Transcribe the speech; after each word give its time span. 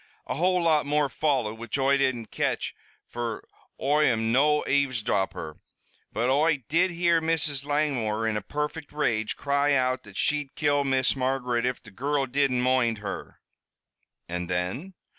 "A 0.25 0.33
whole 0.33 0.63
lot 0.63 0.87
more 0.87 1.09
followed, 1.09 1.59
which 1.59 1.77
Oi 1.77 1.95
didn't 1.95 2.31
catch, 2.31 2.73
fer 3.07 3.43
Oi 3.79 4.05
am 4.05 4.31
no 4.31 4.63
avesdropper. 4.65 5.57
But 6.11 6.27
Oi 6.31 6.63
did 6.67 6.89
hear 6.89 7.21
Mrs. 7.21 7.65
Langmore, 7.65 8.27
in 8.27 8.35
a 8.35 8.41
perfect 8.41 8.91
rage, 8.91 9.35
cry 9.37 9.73
out 9.75 10.01
that 10.01 10.17
she'd 10.17 10.55
kill 10.55 10.83
Miss 10.83 11.15
Margaret 11.15 11.67
if 11.67 11.83
the 11.83 11.91
girrul 11.91 12.25
didn't 12.25 12.61
moind 12.63 12.97
her." 12.97 13.41
"And 14.27 14.49
then?" 14.49 14.95